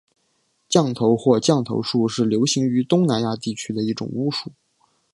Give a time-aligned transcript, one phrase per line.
[0.67, 4.51] 降头或降头术是流行于东南亚地区的一种巫术。